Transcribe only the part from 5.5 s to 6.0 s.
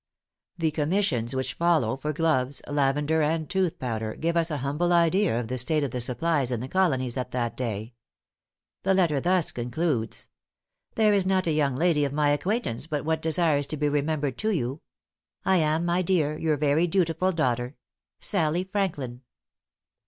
state of